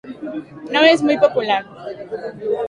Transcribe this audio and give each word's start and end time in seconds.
No 0.71 0.81
es 0.81 1.03
muy 1.03 1.19
popular. 1.19 1.63